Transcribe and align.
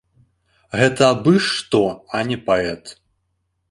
Гэта 0.79 1.03
абы 1.17 1.35
што, 1.51 1.85
а 2.17 2.27
не 2.35 2.43
паэт! 2.53 2.83